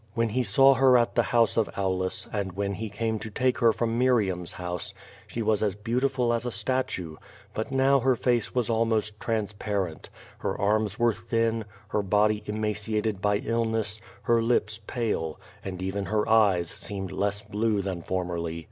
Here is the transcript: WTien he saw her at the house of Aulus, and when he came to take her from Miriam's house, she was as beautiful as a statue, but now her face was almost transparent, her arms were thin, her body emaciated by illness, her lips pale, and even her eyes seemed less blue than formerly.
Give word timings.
WTien 0.17 0.31
he 0.31 0.41
saw 0.41 0.73
her 0.73 0.97
at 0.97 1.13
the 1.13 1.21
house 1.29 1.57
of 1.57 1.69
Aulus, 1.77 2.27
and 2.33 2.53
when 2.53 2.73
he 2.73 2.89
came 2.89 3.19
to 3.19 3.29
take 3.29 3.59
her 3.59 3.71
from 3.71 3.99
Miriam's 3.99 4.53
house, 4.53 4.95
she 5.27 5.43
was 5.43 5.61
as 5.61 5.75
beautiful 5.75 6.33
as 6.33 6.43
a 6.43 6.49
statue, 6.51 7.17
but 7.53 7.69
now 7.71 7.99
her 7.99 8.15
face 8.15 8.55
was 8.55 8.67
almost 8.67 9.19
transparent, 9.19 10.09
her 10.39 10.59
arms 10.59 10.97
were 10.97 11.13
thin, 11.13 11.65
her 11.89 12.01
body 12.01 12.41
emaciated 12.47 13.21
by 13.21 13.37
illness, 13.45 14.01
her 14.23 14.41
lips 14.41 14.81
pale, 14.87 15.39
and 15.63 15.83
even 15.83 16.05
her 16.05 16.27
eyes 16.27 16.67
seemed 16.71 17.11
less 17.11 17.43
blue 17.43 17.83
than 17.83 18.01
formerly. 18.01 18.59